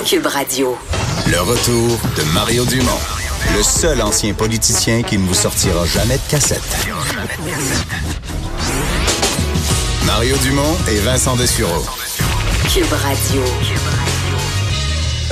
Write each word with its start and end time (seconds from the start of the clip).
Cube 0.00 0.26
Radio. 0.26 0.74
Le 1.26 1.38
retour 1.42 1.98
de 2.16 2.22
Mario 2.32 2.64
Dumont, 2.64 2.98
le 3.54 3.62
seul 3.62 4.00
ancien 4.00 4.32
politicien 4.32 5.02
qui 5.02 5.18
ne 5.18 5.26
vous 5.26 5.34
sortira 5.34 5.84
jamais 5.84 6.16
de 6.16 6.30
cassette. 6.30 6.62
Mario 10.06 10.36
Dumont 10.38 10.76
et 10.90 10.98
Vincent 11.00 11.36
Dessureau. 11.36 11.84
Cube 12.72 12.90
Radio. 12.90 13.42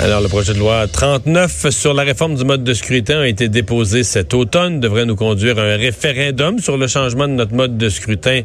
Alors, 0.02 0.22
le 0.22 0.28
projet 0.28 0.54
de 0.54 0.58
loi 0.58 0.87
39 0.87 1.69
sur 1.69 1.92
la 1.92 2.04
réforme 2.04 2.35
du 2.35 2.42
mode 2.46 2.64
de 2.64 2.72
scrutin 2.72 3.21
a 3.21 3.26
été 3.26 3.50
déposé 3.50 4.03
cet 4.03 4.32
automne, 4.32 4.80
devrait 4.80 5.04
nous 5.04 5.14
conduire 5.14 5.58
à 5.58 5.62
un 5.62 5.76
référendum 5.76 6.58
sur 6.58 6.78
le 6.78 6.87
changement 6.87 7.28
de 7.28 7.35
notre 7.35 7.53
mode 7.53 7.76
de 7.76 7.90
scrutin 7.90 8.40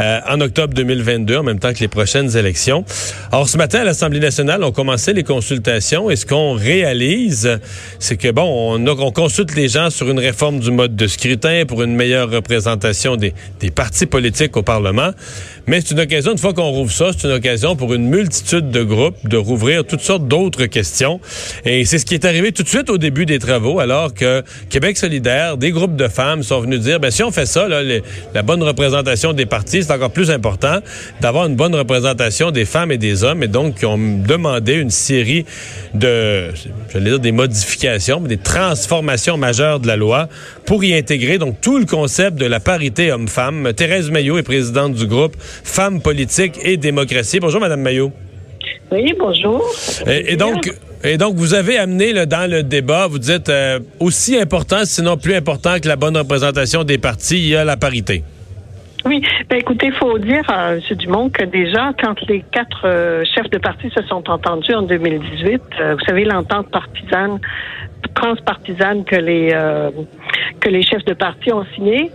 euh, 0.00 0.18
en 0.28 0.40
octobre 0.40 0.74
2022, 0.74 1.36
en 1.36 1.42
même 1.44 1.60
temps 1.60 1.72
que 1.72 1.78
les 1.78 1.86
prochaines 1.86 2.36
élections. 2.36 2.84
Alors, 3.30 3.48
ce 3.48 3.56
matin, 3.56 3.82
à 3.82 3.84
l'Assemblée 3.84 4.18
nationale, 4.18 4.64
on 4.64 4.72
commençait 4.72 5.12
les 5.12 5.22
consultations 5.22 6.10
et 6.10 6.16
ce 6.16 6.26
qu'on 6.26 6.54
réalise, 6.54 7.60
c'est 8.00 8.16
que, 8.16 8.32
bon, 8.32 8.74
on, 8.74 8.84
on, 8.84 9.12
consulte 9.12 9.54
les 9.54 9.68
gens 9.68 9.90
sur 9.90 10.10
une 10.10 10.18
réforme 10.18 10.58
du 10.58 10.72
mode 10.72 10.96
de 10.96 11.06
scrutin 11.06 11.66
pour 11.68 11.84
une 11.84 11.94
meilleure 11.94 12.28
représentation 12.28 13.14
des 13.14 13.32
partis 13.72 14.06
politiques 14.06 14.56
au 14.56 14.64
Parlement, 14.64 15.12
mais 15.66 15.80
c'est 15.80 15.92
une 15.92 16.00
occasion, 16.00 16.32
une 16.32 16.38
fois 16.38 16.54
qu'on 16.54 16.70
rouvre 16.70 16.92
ça, 16.92 17.10
c'est 17.16 17.26
une 17.26 17.34
occasion 17.34 17.76
pour 17.76 17.94
une 17.94 18.08
multitude 18.08 18.70
de 18.70 18.82
groupes 18.82 19.16
de 19.28 19.36
rouvrir 19.36 19.84
toutes 19.84 20.00
sortes 20.00 20.26
d'autres 20.26 20.66
questions 20.66 21.20
et 21.64 21.84
c'est 21.84 21.98
ce 21.98 22.06
qui 22.06 22.14
est 22.14 22.24
arrivé 22.24 22.52
tout 22.52 22.62
de 22.62 22.68
suite 22.68 22.90
au 22.90 22.98
début 22.98 23.26
des 23.26 23.38
travaux, 23.38 23.80
alors 23.80 24.14
que 24.14 24.42
Québec 24.70 24.96
solidaire, 24.96 25.56
des 25.56 25.70
groupes 25.70 25.96
de 25.96 26.08
femmes 26.08 26.42
sont 26.42 26.60
venus 26.60 26.80
dire, 26.80 27.00
ben 27.00 27.10
si 27.10 27.22
on 27.22 27.30
fait 27.30 27.46
ça, 27.46 27.66
la 27.68 28.42
bonne 28.42 28.62
représentation 28.62 29.32
des 29.32 29.46
partis, 29.46 29.82
c'est 29.82 29.92
encore 29.92 30.10
plus 30.10 30.30
important 30.30 30.78
d'avoir 31.20 31.46
une 31.46 31.56
bonne 31.56 31.74
représentation 31.74 32.50
des 32.50 32.64
femmes 32.64 32.92
et 32.92 32.98
des 32.98 33.24
hommes. 33.24 33.42
Et 33.42 33.48
donc, 33.48 33.76
ils 33.82 33.86
ont 33.86 33.98
demandé 33.98 34.74
une 34.74 34.90
série 34.90 35.44
de, 35.94 36.50
j'allais 36.92 37.10
dire 37.10 37.20
des 37.20 37.32
modifications, 37.32 38.20
des 38.20 38.36
transformations 38.36 39.36
majeures 39.36 39.80
de 39.80 39.86
la 39.86 39.96
loi 39.96 40.28
pour 40.66 40.84
y 40.84 40.94
intégrer 40.94 41.38
donc 41.38 41.60
tout 41.60 41.78
le 41.78 41.86
concept 41.86 42.36
de 42.36 42.46
la 42.46 42.60
parité 42.60 43.12
homme-femme. 43.12 43.72
Thérèse 43.74 44.10
Maillot 44.10 44.38
est 44.38 44.42
présidente 44.42 44.94
du 44.94 45.06
groupe 45.06 45.36
Femmes 45.38 46.02
politiques 46.02 46.58
et 46.62 46.76
démocratie. 46.76 47.40
Bonjour, 47.40 47.60
Madame 47.60 47.80
Maillot. 47.80 48.12
Oui, 48.90 49.14
bonjour. 49.18 49.64
Et, 50.06 50.36
donc, 50.36 50.72
et 51.02 51.16
donc, 51.16 51.36
vous 51.36 51.54
avez 51.54 51.78
amené 51.78 52.12
là, 52.12 52.26
dans 52.26 52.50
le 52.50 52.62
débat, 52.62 53.06
vous 53.06 53.18
dites 53.18 53.48
euh, 53.48 53.78
aussi 54.00 54.38
important, 54.38 54.84
sinon 54.84 55.16
plus 55.16 55.34
important 55.34 55.78
que 55.80 55.88
la 55.88 55.96
bonne 55.96 56.16
représentation 56.16 56.84
des 56.84 56.98
partis, 56.98 57.38
il 57.38 57.48
y 57.48 57.56
a 57.56 57.64
la 57.64 57.76
parité. 57.76 58.22
Oui, 59.04 59.22
ben 59.48 59.60
écoutez, 59.60 59.86
il 59.86 59.92
faut 59.92 60.18
dire 60.18 60.42
à 60.48 60.74
M. 60.74 60.80
Dumont 60.98 61.30
que 61.30 61.44
déjà, 61.44 61.92
quand 62.02 62.20
les 62.28 62.44
quatre 62.50 62.82
euh, 62.86 63.24
chefs 63.34 63.50
de 63.50 63.58
parti 63.58 63.88
se 63.90 64.02
sont 64.02 64.28
entendus 64.28 64.74
en 64.74 64.82
2018, 64.82 65.62
euh, 65.80 65.94
vous 65.94 66.04
savez, 66.06 66.24
l'entente 66.24 66.70
partisane, 66.72 67.38
transpartisane 68.14 69.04
que 69.04 69.16
les 69.16 69.52
que 70.60 70.68
les 70.68 70.82
chefs 70.82 71.04
de 71.04 71.14
parti 71.14 71.52
ont 71.52 71.66
signé, 71.74 72.10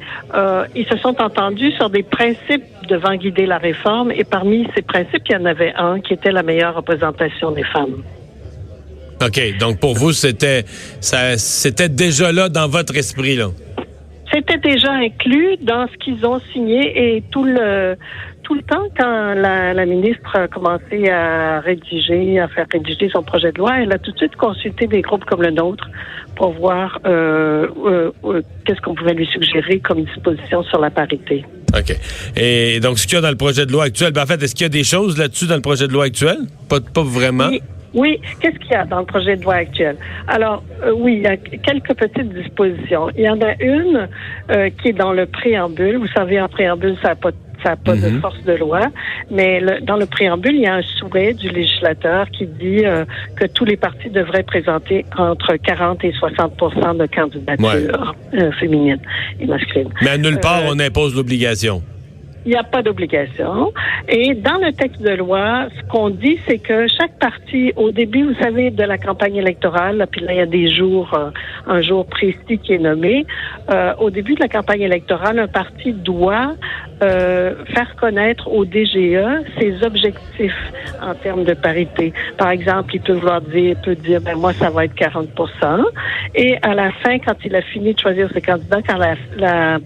ils 0.76 0.86
se 0.86 0.98
sont 0.98 1.22
entendus 1.22 1.72
sur 1.74 1.90
des 1.90 2.04
principes 2.04 2.64
devant 2.88 3.16
guider 3.16 3.46
la 3.46 3.58
réforme, 3.58 4.12
et 4.12 4.24
parmi 4.24 4.68
ces 4.76 4.82
principes, 4.82 5.24
il 5.30 5.34
y 5.34 5.36
en 5.36 5.46
avait 5.46 5.74
un 5.76 6.00
qui 6.00 6.14
était 6.14 6.32
la 6.32 6.44
meilleure 6.44 6.76
représentation 6.76 7.52
des 7.52 7.64
femmes. 7.64 8.04
OK. 9.24 9.58
Donc, 9.60 9.80
pour 9.80 9.94
vous, 9.94 10.12
c'était, 10.12 10.64
ça, 11.00 11.38
c'était 11.38 11.90
déjà 11.90 12.32
là 12.32 12.50
dans 12.50 12.68
votre 12.68 12.96
esprit, 12.98 13.36
là? 13.36 13.50
C'était 14.34 14.58
déjà 14.58 14.92
inclus 14.94 15.58
dans 15.62 15.88
ce 15.88 15.98
qu'ils 15.98 16.26
ont 16.26 16.40
signé 16.54 17.16
et 17.16 17.24
tout 17.32 17.44
le, 17.44 17.98
tout 18.44 18.56
le 18.56 18.62
temps, 18.64 18.84
quand 18.98 19.34
la, 19.34 19.74
la, 19.74 19.86
ministre 19.86 20.36
a 20.36 20.48
commencé 20.48 21.10
à 21.10 21.60
rédiger, 21.60 22.40
à 22.40 22.48
faire 22.48 22.66
rédiger 22.72 23.10
son 23.10 23.24
projet 23.24 23.52
de 23.52 23.58
loi, 23.58 23.82
elle 23.82 23.92
a 23.92 23.98
tout 23.98 24.12
de 24.12 24.18
suite 24.18 24.36
consulté 24.36 24.88
des 24.88 25.02
groupes 25.02 25.26
comme 25.26 25.42
le 25.42 25.52
nôtre 25.52 25.90
pour 26.36 26.52
voir 26.54 27.00
euh, 27.06 27.68
euh, 27.86 28.12
euh 28.24 28.42
qu'est-ce 28.66 28.82
qu'on 28.82 28.96
pouvait 28.96 29.14
lui 29.14 29.28
suggérer 29.28 29.80
comme 29.80 30.04
disposition 30.04 30.64
sur 30.64 30.80
la 30.80 30.90
parité. 30.90 31.46
OK. 31.78 31.96
Et 32.36 32.80
donc, 32.80 33.00
ce 33.00 33.08
qu'il 33.08 33.16
y 33.16 33.18
a 33.18 33.22
dans 33.22 33.30
le 33.30 33.38
projet 33.38 33.66
de 33.66 33.72
loi 33.72 33.86
actuel, 33.86 34.12
ben, 34.12 34.24
en 34.24 34.26
fait, 34.26 34.42
est-ce 34.44 34.56
qu'il 34.56 34.66
y 34.66 34.66
a 34.66 34.70
des 34.70 34.84
choses 34.84 35.18
là-dessus 35.18 35.48
dans 35.48 35.56
le 35.56 35.62
projet 35.62 35.88
de 35.88 35.94
loi 35.94 36.06
actuel? 36.06 36.38
Pas, 36.70 36.80
pas 36.82 37.04
vraiment? 37.04 37.52
Oui, 37.94 38.22
qu'est-ce 38.40 38.58
qu'il 38.58 38.72
y 38.72 38.76
a 38.76 38.86
dans 38.86 39.00
le 39.00 39.06
projet 39.06 39.36
de 39.36 39.44
loi 39.44 39.56
actuel? 39.56 39.98
Alors, 40.28 40.64
euh, 40.84 40.94
oui, 40.96 41.18
il 41.18 41.22
y 41.24 41.28
a 41.28 41.36
quelques 41.36 41.94
petites 41.94 42.34
dispositions. 42.34 43.10
Il 43.18 43.24
y 43.24 43.30
en 43.30 43.42
a 43.42 43.54
une 43.62 44.08
euh, 44.50 44.70
qui 44.82 44.90
est 44.90 44.94
dans 44.94 45.12
le 45.12 45.26
préambule. 45.26 45.98
Vous 45.98 46.08
savez, 46.08 46.40
en 46.40 46.48
préambule, 46.48 46.96
ça 47.02 47.10
n'a 47.10 47.16
pas 47.16 47.32
ça 47.64 47.76
pas 47.76 47.96
de 47.96 48.10
mhm. 48.10 48.22
force 48.22 48.42
de 48.44 48.54
loi, 48.54 48.82
mais 49.30 49.62
dans 49.84 49.98
le 49.98 50.06
préambule, 50.06 50.56
il 50.56 50.62
y 50.62 50.68
a 50.68 50.76
un 50.76 50.82
souhait 50.82 51.34
du 51.34 51.50
législateur 51.50 52.30
qui 52.32 52.46
dit 52.46 52.86
euh, 52.86 53.06
que 53.36 53.46
tous 53.46 53.66
les 53.66 53.78
partis 53.78 54.10
devraient 54.10 54.44
présenter 54.44 55.06
entre 55.18 55.56
40 55.56 56.04
et 56.04 56.14
60 56.14 56.98
de 56.98 57.06
candidatures 57.08 58.16
féminines 58.60 59.02
et 59.40 59.46
masculines. 59.46 59.90
Mais 60.02 60.12
à 60.12 60.18
nulle 60.18 60.40
part, 60.40 60.62
on 60.68 60.80
impose 60.80 61.16
l'obligation. 61.16 61.82
Il 62.46 62.50
n'y 62.52 62.58
a 62.58 62.64
pas 62.64 62.82
d'obligation. 62.82 63.72
Et 64.10 64.34
dans 64.34 64.58
le 64.58 64.72
texte 64.74 65.02
de 65.02 65.14
loi, 65.14 65.68
ce 65.78 65.88
qu'on 65.92 66.10
dit, 66.10 66.40
c'est 66.48 66.58
que 66.58 66.88
chaque 66.88 67.20
parti, 67.20 67.72
au 67.76 67.92
début, 67.92 68.24
vous 68.24 68.42
savez, 68.42 68.72
de 68.72 68.84
la 68.84 68.98
campagne 68.98 69.36
électorale, 69.36 70.08
puis 70.12 70.22
là, 70.22 70.34
il 70.34 70.38
y 70.38 70.42
a 70.42 70.48
des 70.48 70.70
jours, 70.70 71.14
euh, 71.14 71.30
un 71.68 71.82
jour 71.82 72.06
précis 72.08 72.58
qui 72.58 72.74
est 72.74 72.80
nommé, 72.80 73.26
euh, 73.70 73.94
au 74.00 74.10
début 74.10 74.34
de 74.34 74.40
la 74.40 74.48
campagne 74.48 74.82
électorale, 74.82 75.38
un 75.38 75.48
parti 75.48 75.94
doit 75.94 76.56
euh, 77.04 77.54
faire 77.74 77.96
connaître 77.96 78.48
au 78.48 78.66
DGE 78.66 79.44
ses 79.60 79.84
objectifs 79.84 80.72
en 81.02 81.14
termes 81.16 81.44
de 81.44 81.54
parité. 81.54 82.14
Par 82.38 82.50
exemple, 82.50 82.96
il 82.96 83.02
peut 83.02 83.14
vouloir 83.14 83.42
dire, 83.42 83.76
peut 83.84 83.96
dire, 83.96 84.22
ben 84.22 84.36
moi, 84.36 84.54
ça 84.54 84.70
va 84.70 84.86
être 84.86 84.96
40 84.96 85.30
Et 86.36 86.58
à 86.62 86.74
la 86.74 86.92
fin, 86.92 87.18
quand 87.20 87.36
il 87.44 87.56
a 87.56 87.62
fini 87.62 87.94
de 87.94 88.00
choisir 88.00 88.30
ses 88.34 88.42
candidats, 88.42 88.82
quand 88.88 88.98
la, 88.98 89.16
la, 89.38 89.80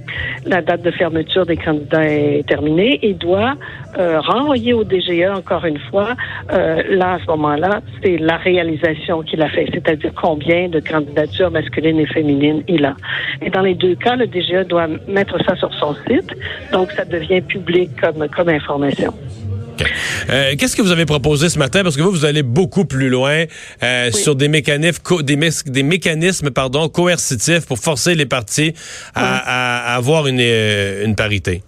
la 0.45 0.61
date 0.61 0.81
de 0.81 0.91
fermeture 0.91 1.45
des 1.45 1.57
candidats 1.57 2.03
est 2.03 2.44
terminé 2.45 3.00
et 3.01 3.13
doit 3.13 3.56
euh, 3.97 4.19
renvoyer 4.19 4.73
au 4.73 4.83
DGE 4.83 5.29
encore 5.33 5.66
une 5.66 5.79
fois. 5.89 6.16
Euh, 6.51 6.83
là, 6.89 7.13
à 7.13 7.19
ce 7.19 7.25
moment-là, 7.28 7.81
c'est 8.03 8.17
la 8.17 8.38
réalisation 8.38 9.22
qu'il 9.22 9.41
a 9.41 9.50
fait, 9.50 9.67
c'est-à-dire 9.73 10.11
combien 10.22 10.69
de 10.69 10.79
candidatures 10.79 11.51
masculines 11.51 12.00
et 12.00 12.05
féminines 12.05 12.63
il 12.67 12.85
a. 12.85 12.95
Et 13.41 13.50
dans 13.50 13.61
les 13.61 13.73
deux 13.73 13.95
cas, 13.95 14.16
le 14.16 14.28
DGE 14.28 14.67
doit 14.67 14.88
mettre 15.07 15.38
ça 15.45 15.55
sur 15.55 15.73
son 15.75 15.95
site, 16.07 16.29
donc 16.72 16.91
ça 16.91 17.05
devient 17.05 17.41
public 17.41 17.89
comme, 18.01 18.28
comme 18.29 18.50
information. 18.50 19.13
Euh, 20.29 20.55
qu'est-ce 20.57 20.75
que 20.75 20.81
vous 20.81 20.91
avez 20.91 21.05
proposé 21.05 21.50
ce 21.50 21.59
matin? 21.59 21.84
Parce 21.84 21.97
que 21.97 22.01
vous, 22.01 22.11
vous 22.11 22.25
allez 22.25 22.44
beaucoup 22.44 22.85
plus 22.85 23.09
loin 23.09 23.44
sur 24.11 24.35
des 24.35 24.47
mécanismes, 24.47 25.01
des, 25.22 25.38
des, 25.66 25.84
mécanismes 25.84 26.50
pardon, 26.50 26.88
coercitifs 26.89 27.66
pour 27.66 27.79
forcer 27.79 28.16
les 28.16 28.25
partis 28.25 28.73
à, 29.13 29.91
à 29.91 29.95
avoir 29.95 30.28
une, 30.28 30.39
une 30.39 31.16
parité. 31.16 31.61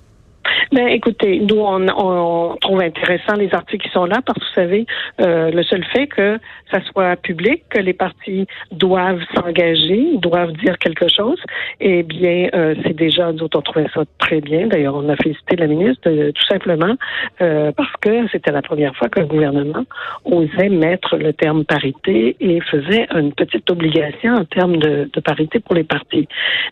Ben, 0.72 0.88
écoutez, 0.88 1.40
nous, 1.40 1.60
on, 1.60 1.88
on, 1.88 2.56
trouve 2.58 2.82
intéressant 2.82 3.36
les 3.36 3.54
articles 3.54 3.88
qui 3.88 3.94
sont 3.94 4.06
là 4.06 4.22
parce 4.26 4.38
que, 4.40 4.44
vous 4.44 4.54
savez, 4.56 4.86
euh, 5.22 5.52
le 5.52 5.64
seul 5.64 5.84
fait 5.86 6.08
que 6.08 6.40
ça 6.72 6.82
soit 6.92 7.16
public, 7.16 7.64
que 7.70 7.80
les 7.80 7.94
partis 7.94 8.48
doivent 8.72 9.22
s'engager, 9.36 10.18
doivent 10.18 10.54
dire 10.54 10.78
quelque 10.78 11.08
chose, 11.08 11.40
eh 11.80 12.04
bien, 12.04 12.50
euh, 12.54 12.76
c'est 12.84 12.96
déjà, 12.96 13.32
nous 13.32 13.48
on 13.54 13.62
trouvait 13.62 13.88
ça 13.94 14.04
très 14.20 14.42
bien. 14.42 14.68
D'ailleurs, 14.68 14.96
on 14.96 15.08
a 15.10 15.16
félicité 15.16 15.56
la 15.56 15.68
ministre 15.68 16.02
euh, 16.08 16.32
tout 16.32 16.46
simplement 16.46 16.96
euh, 17.42 17.72
parce 17.72 17.94
que 18.02 18.28
c'était 18.32 18.52
la 18.52 18.62
première 18.62 18.96
fois 18.96 19.10
que 19.10 19.20
le 19.20 19.26
gouvernement 19.26 19.84
osait 20.26 20.70
mettre 20.70 21.18
le 21.18 21.34
terme 21.34 21.64
parité 21.66 22.36
et 22.40 22.60
faisait 22.62 23.08
une 23.16 23.34
petite 23.34 23.70
obligation 23.70 24.36
en 24.36 24.46
termes 24.46 24.78
de, 24.78 25.10
de 25.12 25.20
parité 25.22 25.60
pour 25.60 25.76
les 25.76 25.84
partis. 25.84 26.28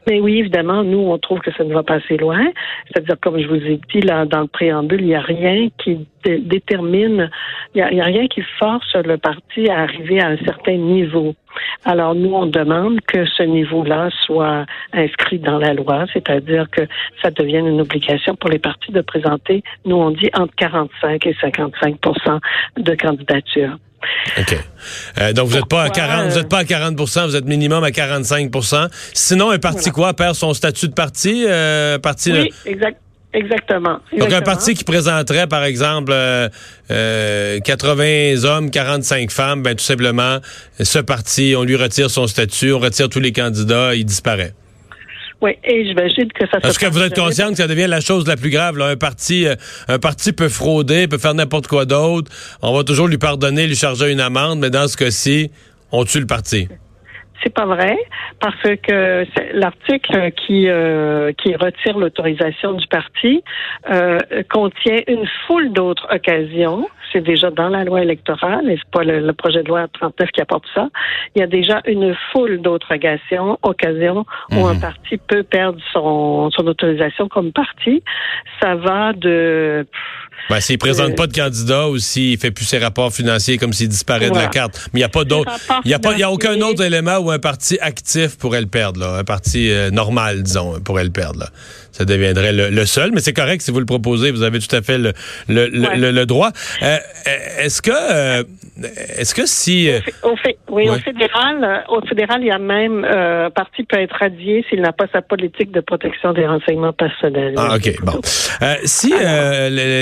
Mais 0.08 0.20
oui, 0.20 0.40
évidemment, 0.40 0.84
nous, 0.84 1.00
on 1.00 1.18
trouve 1.18 1.40
que 1.40 1.52
ça 1.54 1.64
ne 1.64 1.74
va 1.74 1.84
pas 1.84 1.96
assez 1.96 2.18
loin. 2.18 2.46
C'est-à-dire, 2.88 3.16
comme 3.22 3.40
je 3.40 3.48
vous 3.48 3.56
ai 3.56 3.80
dit 3.94 4.02
là, 4.02 4.26
dans 4.26 4.42
le 4.42 4.48
préambule, 4.48 5.02
il 5.02 5.08
n'y 5.08 5.16
a 5.16 5.22
rien 5.22 5.70
qui 5.84 6.08
détermine, 6.24 7.30
il 7.74 7.84
n'y 7.84 8.00
a, 8.00 8.04
a, 8.04 8.08
rien 8.08 8.28
qui 8.28 8.42
force 8.60 8.96
le 8.96 9.18
parti 9.18 9.70
à 9.70 9.82
arriver 9.82 10.20
à 10.20 10.30
un 10.30 10.38
certain 10.38 10.76
niveau. 10.76 11.36
Alors 11.84 12.16
nous, 12.16 12.34
on 12.34 12.48
demande 12.48 13.00
que 13.02 13.26
ce 13.26 13.44
niveau-là 13.44 14.10
soit 14.26 14.66
inscrit 14.94 15.40
dans 15.40 15.58
la 15.58 15.74
loi, 15.74 16.06
c'est-à-dire 16.14 16.68
que 16.72 16.82
ça 17.22 17.32
devienne 17.32 17.68
une 17.68 17.82
obligation 17.82 18.36
pour 18.36 18.50
les 18.50 18.60
partis 18.60 18.92
de 18.92 19.02
présenter, 19.02 19.64
nous 19.86 19.96
on 19.96 20.12
dit 20.12 20.30
entre 20.34 20.56
45 20.56 21.26
et 21.26 21.34
55% 21.34 22.40
de 22.78 22.96
candidatures. 22.96 23.78
OK. 24.38 24.56
Euh, 25.20 25.34
donc, 25.34 25.48
vous 25.48 25.56
n'êtes 25.56 25.70
pas 25.70 25.84
à 25.84 25.90
40, 25.90 26.30
vous 26.30 26.38
êtes 26.38 26.50
pas 26.50 26.60
à 26.60 26.64
40% 26.64 27.26
vous 27.26 27.36
êtes 27.36 27.46
minimum 27.46 27.84
à 27.84 27.90
45% 27.90 28.88
Sinon, 29.14 29.52
un 29.52 29.58
parti 29.58 29.92
quoi 29.92 30.14
perd 30.14 30.36
son 30.36 30.54
statut 30.54 30.90
de 30.90 30.94
parti? 30.94 31.46
Euh, 31.48 31.98
parti 32.00 32.32
oui, 32.32 32.50
exact. 32.66 33.00
Exactement, 33.36 34.00
Donc, 34.18 34.32
un 34.32 34.42
parti 34.42 34.76
qui 34.76 34.86
présenterait, 34.86 35.46
par 35.48 35.66
exemple, 35.66 36.14
euh, 36.14 36.50
80 37.60 38.04
euh, 38.04 38.46
hommes, 38.46 38.72
45 38.72 39.30
femmes, 39.30 39.62
ben, 39.62 39.76
tout 39.76 39.84
simplement, 39.84 40.38
ce 40.80 41.00
parti, 41.00 41.54
on 41.58 41.64
lui 41.64 41.76
retire 41.76 42.10
son 42.10 42.28
statut, 42.28 42.72
on 42.72 42.80
retire 42.80 43.10
tous 43.10 43.20
les 43.20 43.34
candidats, 43.34 43.94
il 43.94 44.06
disparaît. 44.06 44.54
Oui, 45.42 45.52
et 45.66 45.86
j'imagine 45.86 46.32
que 46.32 46.48
ça. 46.48 46.60
Est-ce 46.64 46.80
que 46.80 46.86
vous 46.86 47.02
êtes 47.02 47.14
consciente 47.14 47.52
que 47.52 47.58
ça 47.58 47.68
devient 47.68 47.88
la 47.88 48.00
chose 48.00 48.26
la 48.26 48.38
plus 48.38 48.50
grave 48.50 48.78
là? 48.78 48.86
Un 48.86 48.96
parti, 48.96 49.46
euh, 49.46 49.56
un 49.90 50.00
parti 50.00 50.32
peut 50.32 50.48
frauder, 50.48 51.10
peut 51.10 51.18
faire 51.18 51.34
n'importe 51.34 51.68
quoi 51.68 51.84
d'autre. 51.84 52.32
On 52.62 52.74
va 52.74 52.86
toujours 52.86 53.10
lui 53.10 53.18
pardonner, 53.18 53.68
lui 53.68 53.76
charger 53.76 54.14
une 54.14 54.22
amende, 54.22 54.60
mais 54.60 54.70
dans 54.70 54.88
ce 54.88 54.96
cas-ci, 54.96 55.52
on 55.92 56.06
tue 56.06 56.22
le 56.22 56.26
parti. 56.26 56.70
C'est 57.44 57.54
pas 57.54 57.66
vrai 57.66 57.98
parce 58.40 58.62
que 58.62 59.26
l'article 59.54 60.32
qui 60.32 60.68
euh, 60.70 61.32
qui 61.34 61.56
retire 61.56 61.98
l'autorisation 61.98 62.74
du 62.74 62.88
parti 62.88 63.44
euh, 63.90 64.20
contient 64.50 65.02
une 65.08 65.28
foule 65.46 65.72
d'autres 65.72 66.08
occasions. 66.12 66.88
C'est 67.12 67.22
déjà 67.22 67.52
dans 67.52 67.70
la 67.70 67.84
loi 67.84 68.02
électorale 68.02 68.70
et 68.70 68.78
c'est 68.78 68.92
pas 68.92 69.04
le, 69.04 69.32
projet 69.34 69.64
de 69.64 69.70
loi 69.70 69.88
39 69.88 70.32
qui 70.32 70.42
apporte 70.42 70.66
ça. 70.74 70.90
Il 71.36 71.40
y 71.40 71.44
a 71.44 71.48
déjà 71.48 71.82
une 71.86 72.16
foule 72.32 72.62
d'autres 72.62 72.94
occasions, 72.94 73.58
occasions 73.62 74.26
où 74.52 74.66
un 74.66 74.74
mhm. 74.74 74.82
parti 74.82 75.18
peut 75.18 75.44
perdre 75.44 75.80
son 75.94 76.50
son 76.52 76.68
autorisation 76.68 77.28
comme 77.28 77.52
parti. 77.52 78.04
Ça 78.62 78.76
va 78.76 79.14
de 79.14 79.86
ben, 80.50 80.60
s'il 80.60 80.78
présente 80.78 81.16
pas 81.16 81.28
de 81.28 81.34
candidat 81.34 81.90
ou 81.90 81.98
s'il 81.98 82.38
fait 82.38 82.52
plus 82.52 82.66
ses 82.66 82.78
rapports 82.78 83.12
financiers 83.12 83.58
comme 83.58 83.74
s'il 83.74 83.90
disparaît 83.90 84.30
de 84.30 84.36
la 84.36 84.48
carte. 84.48 84.90
Mais 84.94 85.00
il 85.00 85.02
n'y 85.02 85.06
a 85.06 85.10
pas 85.10 85.24
d'autre, 85.24 85.52
il 85.86 85.92
y 85.92 85.94
a 85.94 86.00
pas, 86.00 86.14
il 86.14 86.20
y 86.20 86.24
a 86.24 86.32
aucun 86.32 86.60
autre 86.62 86.84
élément 86.84 87.18
un 87.32 87.40
parti 87.40 87.78
actif 87.80 88.38
pourrait 88.38 88.62
le 88.62 88.68
perdre. 88.68 89.06
Un 89.06 89.24
parti 89.24 89.72
euh, 89.72 89.92
normal, 89.92 90.44
disons, 90.44 90.80
pourrait 90.80 91.04
le 91.04 91.12
perdre, 91.12 91.50
ça 91.96 92.04
deviendrait 92.04 92.52
le, 92.52 92.86
seul. 92.86 93.12
Mais 93.14 93.22
c'est 93.22 93.34
correct 93.34 93.62
si 93.62 93.72
vous 93.72 93.80
le 93.80 93.86
proposez, 93.86 94.32
vous 94.32 94.44
avez 94.44 94.60
tout 94.60 94.76
à 94.76 94.82
fait 94.82 94.98
le, 94.98 95.14
le, 95.48 96.26
droit. 96.26 96.50
Euh, 96.84 96.98
est-ce 97.58 97.82
que 97.82 97.92
euh, 97.92 98.44
est-ce 99.18 99.34
que 99.34 99.46
si 99.46 99.90
euh, 99.90 100.00
au, 100.24 100.36
fait, 100.36 100.58
oui, 100.70 100.90
au 100.90 100.96
fédéral, 100.96 101.86
au 101.88 102.02
fédéral, 102.02 102.42
il 102.42 102.48
y 102.48 102.52
a 102.52 102.58
même 102.58 103.06
un 103.06 103.50
parti 103.50 103.84
peut 103.84 103.98
être 103.98 104.18
radié 104.20 104.66
s'il 104.70 104.82
n'a 104.82 104.92
pas 104.92 105.06
sa 105.14 105.22
politique 105.22 105.72
de 105.72 105.80
protection 105.80 106.34
des 106.34 106.46
renseignements 106.46 106.92
personnels. 106.92 107.54
Ah, 107.56 107.78
ok, 107.78 107.96
bon. 108.04 108.20
si 108.84 109.14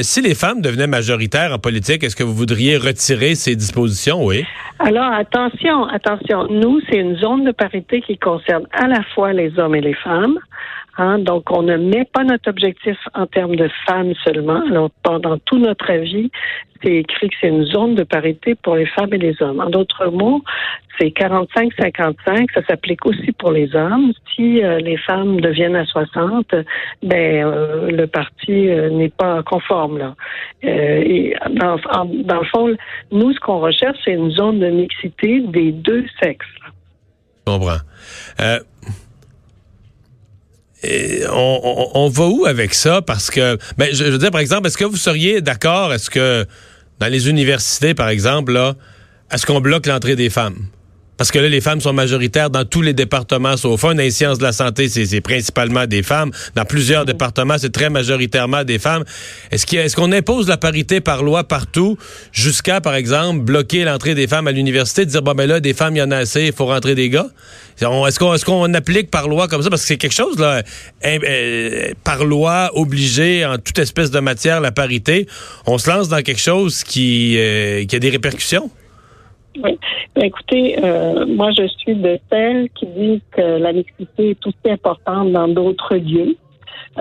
si 0.02 0.22
les 0.22 0.36
femmes 0.36 0.62
devenaient 0.62 0.88
majoritaires 0.88 1.54
en 1.54 1.60
politique, 1.60 2.04
est-ce 2.04 2.16
que 2.16 2.24
vous 2.24 2.34
voudriez 2.34 2.78
retirer 2.78 3.36
ces 3.36 3.56
dispositions, 3.56 4.26
oui? 4.26 4.44
Alors 4.80 5.14
attention, 5.14 5.86
attention. 5.86 6.48
Nous, 6.50 6.82
c'est 6.90 6.98
une 6.98 7.18
zone 7.18 7.46
de 7.46 7.52
parité 7.52 8.02
qui 8.02 8.18
concerne 8.18 8.66
à 8.72 8.88
la 8.88 9.04
fois 9.14 9.32
les 9.32 9.60
hommes 9.60 9.76
et 9.76 9.82
les 9.82 9.94
femmes. 9.94 10.40
Hein, 10.98 11.20
donc, 11.20 11.52
on 11.52 11.64
ne 11.64 11.76
met 11.78 12.06
pas 12.06 12.24
notre 12.24 12.50
objectif 12.50 12.98
en 13.14 13.26
termes 13.26 13.56
de 13.56 13.70
femmes 13.88 14.14
seulement. 14.24 14.62
Alors, 14.70 14.92
pendant 15.02 15.38
toute 15.40 15.62
notre 15.62 15.90
avis, 15.90 16.30
c'est 16.84 16.98
écrit 16.98 17.30
que 17.30 17.36
c'est 17.42 17.48
une 17.48 17.66
zone 17.66 17.96
de 17.96 18.04
parité 18.04 18.56
pour 18.56 18.76
les 18.76 18.86
femmes 18.86 19.14
et 19.14 19.18
les 19.18 19.42
hommes. 19.42 19.60
En 19.60 19.70
d'autres 19.70 20.08
mots, 20.08 20.42
c'est 21.00 21.08
45-55. 21.08 22.54
Ça 22.54 22.62
s'applique 22.68 23.06
aussi 23.06 23.32
pour 23.32 23.52
les 23.52 23.76
hommes. 23.76 24.12
Si 24.36 24.64
euh, 24.64 24.80
les 24.80 24.98
femmes 24.98 25.40
deviennent 25.42 25.76
à 25.76 25.86
60, 25.86 26.54
ben 27.02 27.46
euh, 27.46 27.90
le 27.90 28.06
parti 28.06 28.70
euh, 28.70 28.90
n'est 28.90 29.10
pas 29.10 29.42
conforme 29.44 29.98
là. 29.98 30.16
et 30.62 31.36
dans, 31.52 31.78
dans, 32.24 32.40
le 32.40 32.46
fond, 32.46 32.76
nous, 33.12 33.34
ce 33.34 33.40
qu'on 33.40 33.60
recherche, 33.60 33.98
c'est 34.04 34.14
une 34.14 34.32
zone 34.32 34.60
de 34.60 34.70
mixité 34.70 35.40
des 35.40 35.72
deux 35.72 36.06
sexes. 36.22 36.46
Je 37.48 37.52
comprends 37.52 37.80
on, 41.32 42.10
va 42.10 42.26
où 42.26 42.46
avec 42.46 42.74
ça? 42.74 43.02
Parce 43.02 43.30
que, 43.32 43.58
ben, 43.78 43.90
je, 43.94 44.04
veux 44.06 44.18
dire, 44.18 44.32
par 44.32 44.42
exemple, 44.42 44.68
est-ce 44.68 44.78
que 44.78 44.86
vous 44.86 44.98
seriez 44.98 45.42
d'accord, 45.42 45.94
est-ce 45.94 46.10
que 46.10 46.46
dans 47.00 47.08
les 47.08 47.30
universités, 47.30 47.94
par 47.94 48.10
exemple, 48.10 48.54
là, 48.54 48.76
est-ce 49.32 49.46
qu'on 49.46 49.62
bloque 49.62 49.86
l'entrée 49.86 50.16
des 50.16 50.30
femmes? 50.30 50.68
Parce 51.24 51.32
que 51.32 51.40
là, 51.40 51.48
les 51.48 51.62
femmes 51.62 51.80
sont 51.80 51.94
majoritaires 51.94 52.50
dans 52.50 52.66
tous 52.66 52.82
les 52.82 52.92
départements, 52.92 53.56
sauf 53.56 53.86
un. 53.86 53.96
Dans 53.96 54.02
les 54.02 54.12
sciences 54.12 54.40
de 54.40 54.44
la 54.44 54.52
santé, 54.52 54.90
c'est 54.90 55.22
principalement 55.22 55.88
des 55.88 56.04
femmes. 56.04 56.32
Dans 56.54 56.66
plusieurs 56.66 57.06
départements, 57.06 57.56
c'est 57.58 57.72
très 57.72 57.90
majoritairement 57.90 58.66
des 58.66 58.78
femmes. 58.78 59.06
Est-ce 59.50 59.96
qu'on 59.96 60.12
impose 60.12 60.50
la 60.50 60.58
parité 60.58 61.00
par 61.00 61.24
loi 61.24 61.46
partout, 61.46 61.98
jusqu'à, 62.34 62.82
par 62.82 62.96
exemple, 62.96 63.40
bloquer 63.40 63.86
l'entrée 63.86 64.16
des 64.16 64.28
femmes 64.28 64.48
à 64.48 64.52
l'université, 64.52 65.06
dire, 65.06 65.22
bon, 65.22 65.34
ben 65.34 65.48
là, 65.48 65.62
des 65.62 65.74
femmes, 65.74 65.96
il 65.96 66.00
y 66.00 66.02
en 66.02 66.12
a 66.12 66.18
assez, 66.18 66.48
il 66.48 66.52
faut 66.52 66.66
rentrer 66.66 66.94
des 66.94 67.08
gars? 67.08 67.28
Est-ce 67.80 68.44
qu'on 68.44 68.74
est 68.74 68.76
applique 68.76 69.10
par 69.10 69.30
loi 69.30 69.48
comme 69.48 69.64
ça? 69.64 69.70
Parce 69.70 69.84
que 69.84 69.88
c'est 69.88 69.96
quelque 69.96 70.12
chose, 70.12 70.38
là, 70.38 70.62
euh, 71.06 71.94
par 72.04 72.26
loi, 72.26 72.70
obligé 72.74 73.46
en 73.46 73.58
toute 73.60 73.80
espèce 73.80 74.12
de 74.12 74.20
matière, 74.20 74.60
la 74.60 74.74
parité. 74.74 75.26
On 75.68 75.78
se 75.78 75.90
lance 75.90 76.10
dans 76.10 76.22
quelque 76.22 76.42
chose 76.42 76.84
qui, 76.84 77.36
euh, 77.38 77.86
qui 77.86 77.96
a 77.96 78.00
des 78.00 78.10
répercussions? 78.10 78.70
Oui. 79.62 79.78
Ben, 80.16 80.24
écoutez, 80.24 80.78
euh, 80.84 81.26
moi, 81.28 81.52
je 81.52 81.68
suis 81.68 81.96
de 81.96 82.20
celles 82.32 82.70
qui 82.72 82.86
disent 82.88 83.22
que 83.32 83.42
la 83.42 83.74
mixité 83.74 84.32
est 84.32 84.48
aussi 84.48 84.72
importante 84.72 85.32
dans 85.32 85.48
d'autres 85.48 85.96
lieux. 85.96 86.36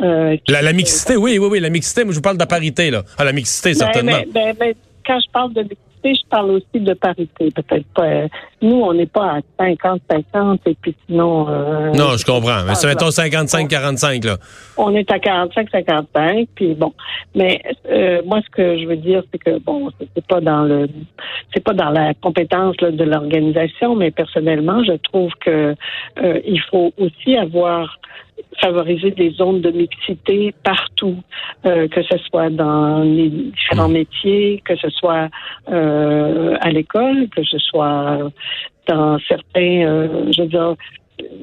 Euh, 0.02 0.37
la, 0.49 0.72
mixité, 0.72 1.16
oui, 1.16 1.38
oui, 1.38 1.49
oui, 1.50 1.60
la 1.60 1.70
mixité. 1.70 2.04
Moi, 2.04 2.12
je 2.12 2.19
vous 2.19 2.22
parle 2.22 2.37
de 2.37 2.43
la 2.43 2.46
parité, 2.46 2.90
là. 2.90 3.02
Ah, 3.19 3.25
la 3.25 3.32
mixité, 3.32 3.70
ben, 3.70 3.75
certainement. 3.75 4.22
Ben, 4.32 4.54
ben, 4.58 4.75
quand 5.06 5.19
je 5.20 5.31
parle 5.31 5.52
de 5.52 5.60
mixité, 5.60 5.92
je 6.04 6.28
parle 6.28 6.50
aussi 6.52 6.81
de 6.81 6.94
parité. 6.94 7.50
Peut-être 7.50 7.87
pas. 7.94 8.26
Nous, 8.60 8.76
on 8.76 8.94
n'est 8.94 9.06
pas 9.06 9.38
à 9.58 9.64
50-50 9.64 10.58
et 10.66 10.76
puis 10.81 10.94
sinon. 11.06 11.49
Euh, 11.49 11.90
non, 11.93 12.16
je 12.16 12.25
comprends. 12.25 12.64
Mais 12.66 12.75
c'est 12.75 12.87
mettons 12.87 13.08
55-45 13.08 14.26
là. 14.26 14.37
On 14.76 14.94
est 14.94 15.10
à 15.10 15.19
45-55 15.19 16.49
puis 16.54 16.75
bon. 16.75 16.93
Mais 17.34 17.60
euh, 17.90 18.22
moi, 18.25 18.40
ce 18.44 18.50
que 18.50 18.78
je 18.78 18.87
veux 18.87 18.96
dire, 18.96 19.22
c'est 19.31 19.38
que 19.38 19.58
bon, 19.58 19.90
c'est 19.99 20.26
pas 20.26 20.40
dans 20.40 20.62
le, 20.62 20.88
c'est 21.52 21.62
pas 21.62 21.75
dans 21.75 21.90
la 21.90 22.14
compétence 22.14 22.76
de 22.76 23.04
l'organisation, 23.04 23.94
mais 23.94 24.10
personnellement, 24.10 24.82
je 24.84 24.94
trouve 24.94 25.31
que 25.40 25.75
euh, 26.22 26.40
il 26.46 26.60
faut 26.70 26.93
aussi 26.99 27.37
avoir 27.37 27.99
favoriser 28.61 29.11
des 29.11 29.31
zones 29.32 29.61
de 29.61 29.70
mixité 29.70 30.55
partout, 30.62 31.17
euh, 31.67 31.88
que 31.88 32.02
ce 32.02 32.17
soit 32.29 32.50
dans 32.50 33.02
les 33.02 33.29
différents 33.29 33.88
mmh. 33.88 33.93
métiers, 33.93 34.62
que 34.64 34.76
ce 34.76 34.88
soit 34.90 35.29
euh, 35.70 36.56
à 36.61 36.70
l'école, 36.70 37.29
que 37.34 37.43
ce 37.44 37.58
soit 37.58 38.19
dans 38.88 39.19
certains, 39.26 39.84
euh, 39.87 40.32
je 40.32 40.43
veux 40.43 40.49
dire, 40.49 40.75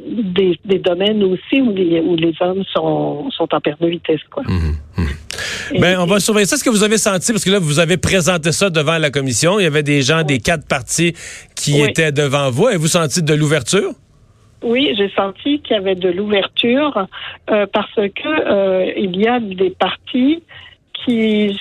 des, 0.07 0.59
des, 0.65 0.79
domaines 0.79 1.23
aussi 1.23 1.61
où 1.61 1.73
les, 1.73 2.01
où 2.01 2.15
les 2.15 2.33
hommes 2.41 2.63
sont, 2.73 3.29
sont 3.31 3.47
en 3.53 3.61
perte 3.61 3.81
de 3.81 3.87
vitesse. 3.87 4.21
Quoi. 4.29 4.43
Mmh, 4.43 5.01
mmh. 5.01 5.79
Ben, 5.79 5.99
on 5.99 6.05
va 6.05 6.19
surveiller 6.19 6.47
ça. 6.47 6.57
ce 6.57 6.63
que 6.63 6.69
vous 6.69 6.83
avez 6.83 6.97
senti, 6.97 7.31
parce 7.31 7.45
que 7.45 7.51
là, 7.51 7.59
vous 7.59 7.79
avez 7.79 7.97
présenté 7.97 8.51
ça 8.51 8.69
devant 8.69 8.97
la 8.97 9.11
commission, 9.11 9.59
il 9.59 9.63
y 9.63 9.67
avait 9.67 9.83
des 9.83 10.01
gens 10.01 10.23
des 10.23 10.39
quatre 10.39 10.67
partis 10.67 11.13
qui 11.55 11.81
étaient 11.81 12.11
devant 12.11 12.49
vous. 12.49 12.67
Avez-vous 12.67 12.87
senti 12.87 13.21
de 13.21 13.33
l'ouverture? 13.33 13.93
Oui, 14.61 14.93
j'ai 14.97 15.09
senti 15.09 15.61
qu'il 15.61 15.75
y 15.75 15.79
avait 15.79 15.95
de 15.95 16.09
l'ouverture 16.09 17.07
euh, 17.49 17.65
parce 17.71 17.95
que 17.95 18.27
euh, 18.27 18.91
il 18.97 19.15
y 19.15 19.27
a 19.27 19.39
des 19.39 19.69
partis 19.69 20.43
qui 20.93 21.57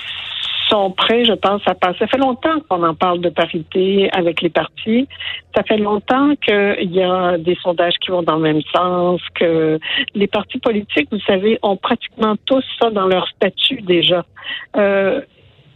sont 0.68 0.90
prêts, 0.90 1.24
je 1.24 1.32
pense, 1.32 1.62
à 1.66 1.74
passer. 1.74 2.00
Ça 2.00 2.06
fait 2.06 2.18
longtemps 2.18 2.60
qu'on 2.68 2.82
en 2.82 2.94
parle 2.94 3.20
de 3.20 3.30
parité 3.30 4.10
avec 4.12 4.42
les 4.42 4.50
partis. 4.50 5.08
Ça 5.56 5.62
fait 5.62 5.78
longtemps 5.78 6.34
qu'il 6.36 6.92
y 6.92 7.02
a 7.02 7.38
des 7.38 7.56
sondages 7.62 7.94
qui 8.00 8.10
vont 8.10 8.22
dans 8.22 8.36
le 8.36 8.42
même 8.42 8.62
sens, 8.74 9.20
que 9.34 9.78
les 10.14 10.26
partis 10.26 10.58
politiques, 10.58 11.08
vous 11.10 11.20
savez, 11.20 11.58
ont 11.62 11.76
pratiquement 11.76 12.34
tous 12.44 12.64
ça 12.80 12.90
dans 12.90 13.06
leur 13.06 13.28
statut 13.28 13.80
déjà. 13.82 14.24
Euh, 14.76 15.20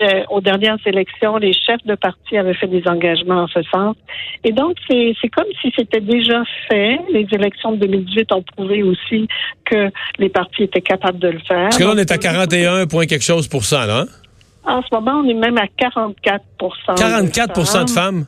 euh, 0.02 0.22
aux 0.30 0.40
dernières 0.40 0.78
élections, 0.86 1.36
les 1.36 1.52
chefs 1.52 1.84
de 1.84 1.94
parti 1.94 2.36
avaient 2.36 2.54
fait 2.54 2.66
des 2.66 2.82
engagements 2.86 3.42
en 3.42 3.46
ce 3.46 3.62
sens. 3.62 3.96
Et 4.44 4.52
donc, 4.52 4.76
c'est 4.88 5.28
comme 5.34 5.46
si 5.60 5.72
c'était 5.76 6.00
déjà 6.00 6.42
fait. 6.68 6.98
Les 7.10 7.26
élections 7.32 7.72
de 7.72 7.78
2018 7.78 8.32
ont 8.32 8.42
prouvé 8.42 8.82
aussi 8.82 9.28
que 9.64 9.90
les 10.18 10.28
partis 10.28 10.64
étaient 10.64 10.80
capables 10.80 11.18
de 11.18 11.28
le 11.28 11.38
faire. 11.40 11.68
Parce 11.68 11.78
que 11.78 11.84
là, 11.84 11.92
on 11.94 11.98
est 11.98 12.10
à 12.10 12.18
41 12.18 12.86
points 12.86 13.06
quelque 13.06 13.24
chose 13.24 13.48
pour 13.48 13.64
cent, 13.64 13.84
là. 13.86 14.00
Hein? 14.00 14.06
En 14.64 14.82
ce 14.82 14.88
moment, 14.92 15.22
on 15.24 15.28
est 15.28 15.34
même 15.34 15.58
à 15.58 15.66
44 15.76 16.44
44 16.96 17.84
de 17.84 17.90
femmes? 17.90 18.26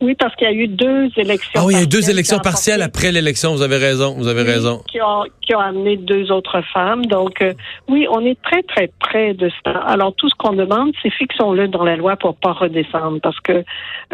Oui, 0.00 0.14
parce 0.14 0.34
qu'il 0.36 0.48
y 0.48 0.50
a 0.50 0.54
eu 0.54 0.66
deux 0.66 1.10
élections. 1.16 1.60
Ah 1.60 1.64
oui, 1.66 1.74
il 1.74 1.76
y 1.76 1.80
a 1.80 1.84
eu 1.84 1.86
deux 1.86 2.08
élections 2.08 2.38
partielles 2.38 2.80
après 2.80 3.12
l'élection. 3.12 3.52
Vous 3.52 3.62
avez 3.62 3.76
raison. 3.76 4.14
Vous 4.16 4.28
avez 4.28 4.42
raison. 4.42 4.82
Qui 4.90 5.00
ont, 5.02 5.24
qui 5.42 5.54
ont 5.54 5.60
amené 5.60 5.98
deux 5.98 6.32
autres 6.32 6.62
femmes. 6.72 7.04
Donc, 7.04 7.42
euh, 7.42 7.52
oui, 7.88 8.06
on 8.10 8.24
est 8.24 8.40
très, 8.42 8.62
très 8.62 8.90
près 8.98 9.34
de 9.34 9.50
ça. 9.62 9.72
Alors, 9.72 10.14
tout 10.14 10.30
ce 10.30 10.34
qu'on 10.36 10.54
demande, 10.54 10.92
c'est 11.02 11.10
fixons-le 11.10 11.68
dans 11.68 11.84
la 11.84 11.96
loi 11.96 12.16
pour 12.16 12.34
pas 12.34 12.52
redescendre. 12.52 13.20
Parce 13.22 13.38
que 13.40 13.62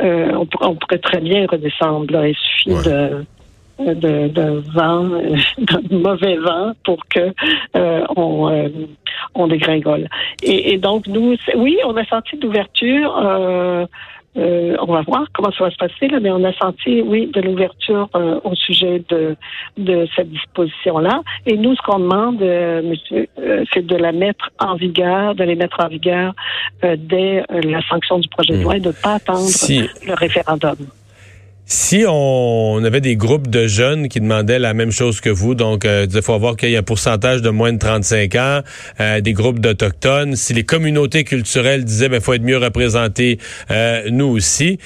euh, 0.00 0.44
on, 0.60 0.74
pourrait 0.74 0.98
très 0.98 1.20
bien 1.20 1.46
redescendre. 1.48 2.12
Là. 2.12 2.28
Il 2.28 2.34
suffit 2.34 2.88
de 2.88 3.24
de, 3.78 4.28
de 4.28 4.62
vent, 4.74 5.02
de 5.58 5.96
mauvais 5.96 6.36
vent 6.36 6.72
pour 6.82 6.98
que 7.08 7.32
euh, 7.76 8.06
on, 8.16 8.70
on 9.34 9.46
dégringole. 9.46 10.08
Et, 10.42 10.72
et, 10.72 10.78
donc 10.78 11.06
nous, 11.06 11.36
oui, 11.56 11.78
on 11.84 11.96
a 11.96 12.04
senti 12.06 12.36
d'ouverture. 12.38 13.16
Euh, 13.18 13.86
euh, 14.36 14.76
on 14.80 14.92
va 14.92 15.02
voir 15.02 15.26
comment 15.32 15.50
ça 15.52 15.64
va 15.64 15.70
se 15.70 15.76
passer, 15.76 16.08
là, 16.08 16.20
mais 16.20 16.30
on 16.30 16.44
a 16.44 16.52
senti, 16.54 17.00
oui, 17.02 17.26
de 17.26 17.40
l'ouverture 17.40 18.08
euh, 18.14 18.38
au 18.44 18.54
sujet 18.54 19.02
de, 19.08 19.36
de 19.78 20.06
cette 20.14 20.30
disposition-là. 20.30 21.22
Et 21.46 21.56
nous, 21.56 21.74
ce 21.74 21.82
qu'on 21.82 21.98
demande, 21.98 22.42
euh, 22.42 22.82
monsieur, 22.82 23.28
c'est 23.72 23.86
de 23.86 23.96
la 23.96 24.12
mettre 24.12 24.50
en 24.58 24.74
vigueur, 24.74 25.34
de 25.34 25.44
les 25.44 25.56
mettre 25.56 25.80
en 25.80 25.88
vigueur 25.88 26.34
dès 26.82 27.44
la 27.48 27.80
sanction 27.88 28.18
du 28.18 28.28
projet 28.28 28.56
de 28.56 28.62
loi 28.62 28.76
et 28.76 28.80
de 28.80 28.88
ne 28.88 28.92
pas 28.92 29.14
attendre 29.14 29.46
le 30.06 30.14
référendum. 30.14 30.76
Si 31.68 32.04
on 32.08 32.80
avait 32.84 33.00
des 33.00 33.16
groupes 33.16 33.48
de 33.48 33.66
jeunes 33.66 34.06
qui 34.08 34.20
demandaient 34.20 34.60
la 34.60 34.72
même 34.72 34.92
chose 34.92 35.20
que 35.20 35.30
vous, 35.30 35.56
donc 35.56 35.84
euh, 35.84 36.06
il 36.08 36.22
faut 36.22 36.32
avoir 36.32 36.54
qu'il 36.54 36.70
y 36.70 36.74
ait 36.74 36.76
un 36.76 36.84
pourcentage 36.84 37.42
de 37.42 37.50
moins 37.50 37.72
de 37.72 37.78
35 37.78 38.34
ans, 38.36 38.60
euh, 39.00 39.20
des 39.20 39.32
groupes 39.32 39.58
d'autochtones, 39.58 40.36
si 40.36 40.54
les 40.54 40.62
communautés 40.62 41.24
culturelles 41.24 41.84
disaient 41.84 42.08
ben 42.08 42.20
faut 42.20 42.34
être 42.34 42.44
mieux 42.44 42.58
représentés, 42.58 43.40
euh, 43.72 44.02
nous 44.12 44.26
aussi. 44.26 44.78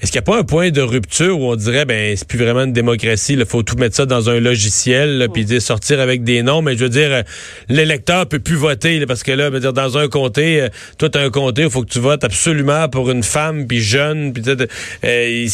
Est-ce 0.00 0.12
qu'il 0.12 0.20
n'y 0.20 0.26
a 0.26 0.30
pas 0.32 0.38
un 0.38 0.44
point 0.44 0.70
de 0.70 0.80
rupture 0.80 1.40
où 1.40 1.50
on 1.50 1.56
dirait 1.56 1.84
ben 1.84 2.16
c'est 2.16 2.26
plus 2.26 2.38
vraiment 2.38 2.62
une 2.62 2.72
démocratie, 2.72 3.32
il 3.32 3.44
faut 3.44 3.64
tout 3.64 3.74
mettre 3.74 3.96
ça 3.96 4.06
dans 4.06 4.30
un 4.30 4.38
logiciel, 4.38 5.26
puis 5.34 5.60
sortir 5.60 5.98
avec 5.98 6.22
des 6.22 6.44
noms, 6.44 6.62
mais 6.62 6.76
je 6.76 6.84
veux 6.84 6.88
dire 6.88 7.08
euh, 7.10 7.22
l'électeur 7.68 8.26
peut 8.26 8.38
plus 8.38 8.54
voter 8.54 9.04
parce 9.06 9.24
que 9.24 9.32
là, 9.32 9.50
dire 9.58 9.72
dans 9.72 9.98
un 9.98 10.06
comté, 10.06 10.60
euh, 10.60 10.68
toi 10.98 11.08
as 11.14 11.18
un 11.18 11.30
comté, 11.30 11.62
il 11.62 11.70
faut 11.70 11.82
que 11.82 11.90
tu 11.90 11.98
votes 11.98 12.22
absolument 12.22 12.88
pour 12.88 13.10
une 13.10 13.24
femme 13.24 13.66
puis 13.66 13.80
jeune, 13.80 14.32
puis 14.32 14.44
euh, 14.46 15.46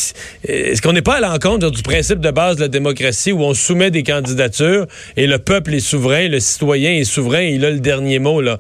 est-ce 0.47 0.83
qu'on 0.83 0.93
n'est 0.93 1.01
pas 1.01 1.15
à 1.15 1.21
l'encontre 1.21 1.71
du 1.71 1.81
principe 1.81 2.21
de 2.21 2.31
base 2.31 2.57
de 2.57 2.61
la 2.61 2.69
démocratie 2.69 3.33
où 3.33 3.41
on 3.41 3.55
soumet 3.55 3.91
des 3.91 4.03
candidatures 4.03 4.87
et 5.17 5.27
le 5.27 5.39
peuple 5.39 5.73
est 5.73 5.81
souverain, 5.81 6.29
le 6.29 6.41
citoyen 6.41 6.93
est 6.93 7.05
souverain, 7.05 7.45
il 7.45 7.65
a 7.65 7.71
le 7.71 7.81
dernier 7.81 8.19
mot 8.19 8.43
là. 8.43 8.59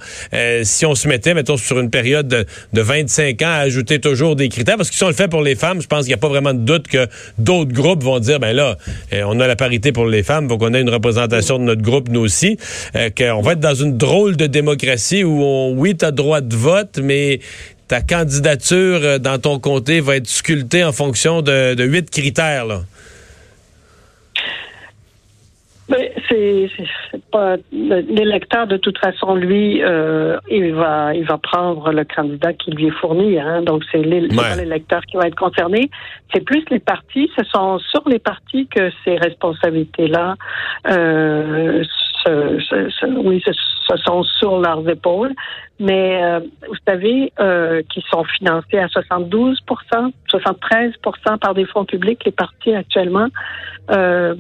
si 0.62 0.87
on 0.87 0.95
se 0.95 1.09
mettait 1.09 1.35
mettons 1.35 1.59
sur 1.59 1.79
une 1.79 1.91
période 1.91 2.26
de, 2.26 2.47
de 2.73 2.81
25 2.81 3.43
ans 3.43 3.49
à 3.49 3.59
ajouter 3.59 4.00
toujours 4.00 4.35
des 4.35 4.49
critères 4.49 4.79
parce 4.79 4.88
que 4.88 4.97
si 4.97 5.05
on 5.05 5.09
le 5.09 5.12
fait 5.12 5.29
pour 5.29 5.43
les 5.43 5.55
femmes 5.55 5.74
je 5.81 5.87
pense 5.87 6.00
qu'il 6.00 6.09
n'y 6.09 6.14
a 6.14 6.19
pas 6.19 6.28
vraiment 6.28 6.54
de 6.54 6.59
doute 6.59 6.88
que 6.88 7.07
d'autres 7.38 7.73
groupes 7.73 8.02
vont 8.02 8.19
dire, 8.19 8.40
ben 8.40 8.54
là, 8.54 8.76
eh, 9.12 9.23
on 9.25 9.40
a 9.40 9.47
la 9.47 9.57
parité 9.57 9.93
pour 9.93 10.07
les 10.07 10.23
femmes, 10.23 10.49
donc 10.49 10.62
on 10.62 10.75
a 10.75 10.78
une 10.78 10.90
représentation 10.90 11.59
de 11.59 11.64
notre 11.64 11.83
groupe, 11.83 12.09
nous 12.09 12.21
aussi, 12.21 12.59
euh, 12.97 13.11
qu'on 13.11 13.43
va 13.43 13.52
être 13.52 13.61
dans 13.61 13.75
une 13.75 13.97
drôle 13.97 14.37
de 14.37 14.47
démocratie 14.47 15.25
où, 15.25 15.43
on, 15.43 15.75
oui, 15.76 15.97
tu 15.97 16.04
as 16.04 16.11
droit 16.11 16.40
de 16.40 16.57
vote, 16.57 16.99
mais 17.02 17.40
ta 17.88 18.00
candidature 18.00 19.00
euh, 19.02 19.19
dans 19.19 19.38
ton 19.38 19.59
comté 19.59 20.00
va 20.00 20.16
être 20.16 20.28
sculptée 20.28 20.85
en 20.85 20.93
fonction 20.93 21.43
de, 21.43 21.83
huit 21.85 22.11
critères. 22.11 22.83
Mais 25.88 26.14
c'est 26.29 26.71
pas 27.31 27.57
l'électeur 27.73 28.67
de 28.67 28.79
toute 28.79 28.99
façon 28.99 29.35
lui 29.35 29.83
euh, 29.83 30.38
il 30.50 30.73
va 30.73 31.14
il 31.14 31.25
va 31.25 31.37
prendre 31.37 31.93
le 31.93 32.05
candidat 32.05 32.55
qui 32.55 32.71
lui 32.71 32.87
est 32.87 32.99
fourni 33.00 33.38
hein, 33.38 33.61
donc 33.62 33.83
c'est 33.93 34.03
l'électeur 34.03 35.03
qui 35.03 35.17
va 35.17 35.26
être 35.26 35.37
concerné. 35.37 35.91
C'est 36.33 36.41
plus 36.41 36.64
les 36.71 36.79
partis 36.79 37.31
ce 37.37 37.45
sont 37.45 37.79
sur 37.79 38.09
les 38.09 38.19
partis 38.19 38.67
que 38.69 38.91
ces 39.05 39.17
responsabilités 39.17 40.09
là 40.09 40.37
euh, 40.88 41.85
oui 43.19 43.43
ce, 43.45 43.53
sont 43.99 44.23
sur 44.23 44.59
leurs 44.61 44.88
épaules. 44.88 45.35
Mais 45.81 46.23
euh, 46.23 46.41
vous 46.69 46.76
savez 46.87 47.33
euh, 47.41 47.83
qu'ils 47.91 48.05
sont 48.05 48.25
financés 48.25 48.79
à 48.79 48.87
72% 48.87 49.57
73% 50.33 51.38
par 51.38 51.55
des 51.55 51.67
fonds 51.67 51.85
publics 51.85 52.25
les 52.25 52.33
partis 52.33 52.75
actuellement 52.75 53.26
euh, 53.91 54.35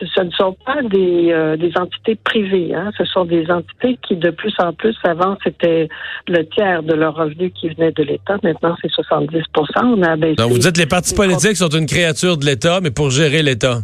ce 0.00 0.20
ne 0.22 0.30
sont 0.30 0.56
pas 0.64 0.82
des, 0.82 1.32
euh, 1.32 1.56
des 1.56 1.72
entités 1.76 2.16
privées. 2.16 2.74
Hein. 2.74 2.90
Ce 2.98 3.04
sont 3.04 3.24
des 3.24 3.50
entités 3.50 3.98
qui, 4.06 4.16
de 4.16 4.30
plus 4.30 4.54
en 4.58 4.72
plus, 4.72 4.94
avant, 5.04 5.36
c'était 5.42 5.88
le 6.28 6.44
tiers 6.48 6.82
de 6.82 6.94
leurs 6.94 7.14
revenus 7.14 7.52
qui 7.58 7.68
venait 7.70 7.92
de 7.92 8.02
l'État. 8.02 8.36
Maintenant, 8.42 8.76
c'est 8.82 8.90
70 8.90 9.42
On 9.82 10.02
a 10.02 10.16
Donc, 10.16 10.50
vous 10.50 10.58
dites 10.58 10.76
les 10.76 10.86
partis 10.86 11.14
politiques 11.14 11.56
sont 11.56 11.68
une 11.68 11.86
créature 11.86 12.36
de 12.36 12.44
l'État, 12.44 12.80
mais 12.82 12.90
pour 12.90 13.10
gérer 13.10 13.42
l'État. 13.42 13.80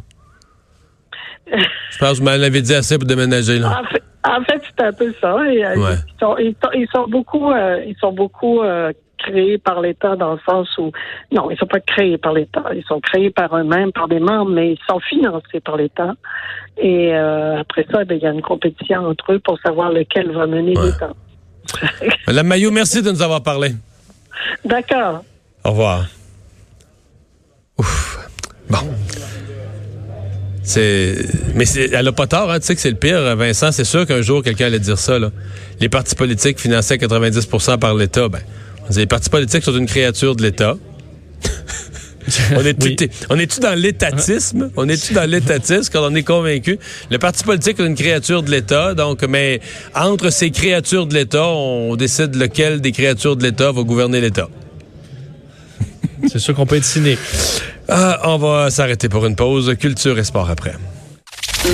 Je 1.47 1.99
pense 1.99 2.13
que 2.13 2.19
vous 2.19 2.25
m'avez 2.25 2.63
dit 2.63 2.75
assez 2.75 2.99
pour 2.99 3.07
déménager. 3.07 3.59
Là. 3.59 3.83
En 4.25 4.43
fait, 4.45 4.63
c'est 4.65 4.85
un 4.85 4.93
peu 4.93 5.13
ça. 5.21 5.35
Euh, 5.35 5.43
ils, 5.49 6.15
sont, 6.21 6.37
ils, 6.39 6.87
sont, 6.95 7.09
beaucoup, 7.09 7.51
euh, 7.51 7.83
ils 7.87 7.97
sont 8.01 8.13
beaucoup 8.13 8.61
créés 9.23 9.59
par 9.59 9.81
l'État 9.81 10.17
dans 10.17 10.33
le 10.33 10.41
sens 10.47 10.69
où, 10.79 10.93
non, 11.33 11.51
ils 11.51 11.55
ne 11.55 11.59
sont 11.59 11.67
pas 11.67 11.81
créés 11.81 12.19
par 12.19 12.33
l'État, 12.33 12.65
ils 12.75 12.85
sont 12.85 13.01
créés 13.01 13.31
par 13.31 13.57
eux-mêmes, 13.57 13.93
par 13.93 14.09
des 14.09 14.21
membres, 14.21 14.51
mais 14.51 14.73
ils 14.73 14.81
sont 14.89 15.01
financés 15.01 15.61
par 15.65 15.77
l'État. 15.77 16.15
Et 16.79 17.15
euh, 17.15 17.61
après 17.61 17.87
ça, 17.91 18.05
ben, 18.05 18.17
il 18.17 18.23
y 18.23 18.27
a 18.27 18.31
une 18.31 18.43
compétition 18.43 19.07
entre 19.07 19.33
eux 19.33 19.39
pour 19.39 19.59
savoir 19.61 19.91
lequel 19.91 20.33
va 20.33 20.47
mener 20.47 20.75
l'État. 20.75 21.13
Madame 22.27 22.47
Maillot, 22.47 22.71
merci 22.71 23.03
de 23.03 23.11
nous 23.11 23.23
avoir 23.23 23.43
parlé. 23.43 23.73
D'accord. 24.65 25.23
Au 25.65 25.71
revoir. 25.71 26.07
Ouf. 27.79 28.29
Bon. 28.69 28.79
C'est, 30.65 31.17
mais 31.55 31.65
c'est, 31.65 31.93
elle 31.93 32.07
a 32.07 32.13
pas 32.13 32.29
tort, 32.29 32.51
hein, 32.51 32.61
tu 32.61 32.67
sais 32.67 32.75
que 32.75 32.81
c'est 32.81 32.91
le 32.91 32.97
pire, 32.97 33.37
Vincent. 33.37 33.73
C'est 33.73 33.85
sûr 33.85 34.07
qu'un 34.07 34.23
jour 34.23 34.43
quelqu'un 34.43 34.67
allait 34.67 34.79
dire 34.79 34.99
ça. 34.99 35.19
Là. 35.19 35.31
Les 35.81 35.89
partis 35.89 36.15
politiques 36.15 36.61
financés 36.61 36.95
à 36.95 36.97
90% 36.97 37.79
par 37.79 37.95
l'État, 37.95 38.29
ben, 38.29 38.41
les 38.97 39.07
partis 39.07 39.31
politiques 39.31 39.65
sont 39.65 39.77
une 39.77 39.87
créature 39.87 40.37
de 40.37 40.43
l'État. 40.43 40.77
on 42.57 42.65
est-tu 42.65 43.11
on 43.31 43.39
est 43.39 43.61
dans 43.61 43.79
l'étatisme? 43.79 44.71
On 44.77 44.89
est-tu 44.89 45.13
dans 45.13 45.29
l'étatisme 45.29 45.91
quand 45.93 46.11
on 46.11 46.15
est 46.15 46.23
convaincu? 46.23 46.79
Le 47.11 47.19
parti 47.19 47.45
politique 47.45 47.81
est 47.81 47.87
une 47.87 47.95
créature 47.95 48.43
de 48.43 48.51
l'État, 48.51 48.95
donc, 48.95 49.23
mais 49.23 49.61
entre 49.95 50.31
ces 50.31 50.51
créatures 50.51 51.07
de 51.07 51.15
l'État, 51.15 51.47
on 51.47 51.97
décide 51.97 52.35
lequel 52.37 52.81
des 52.81 52.93
créatures 52.93 53.37
de 53.37 53.43
l'État 53.43 53.73
va 53.73 53.83
gouverner 53.83 54.21
l'État. 54.21 54.49
C'est 56.29 56.39
sûr 56.39 56.55
qu'on 56.55 56.67
peut 56.67 56.77
être 56.77 56.85
ciné. 56.85 57.19
Ah, 57.89 58.21
on 58.25 58.39
va 58.39 58.71
s'arrêter 58.71 59.09
pour 59.09 59.27
une 59.27 59.35
pause. 59.35 59.75
Culture 59.79 60.19
et 60.19 60.25
sport 60.25 60.49
après. 60.49 60.75